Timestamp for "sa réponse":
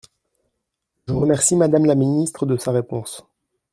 2.57-3.23